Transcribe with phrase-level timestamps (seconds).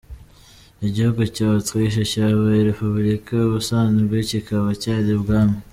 [0.87, 5.57] Igihugu cya Autriche cyabaye Repubulika, ubusanzwe kikaba cyari ubwami.